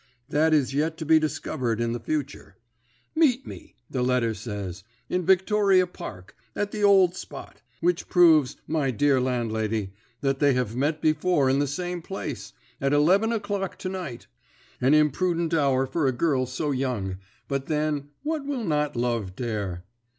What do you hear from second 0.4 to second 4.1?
is yet to be discovered in the future. "Meet me," the